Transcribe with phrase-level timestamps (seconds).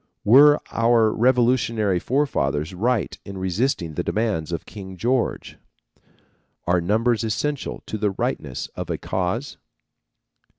[0.23, 5.59] Were our revolutionary forefathers right in resisting the demands of King George?
[6.65, 9.57] Are numbers essential to the rightness of a cause?